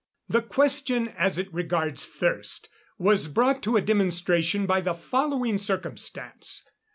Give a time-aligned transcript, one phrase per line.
[0.27, 6.65] The question, as it regards thirst, was brought to a demonstration by the following circumstance.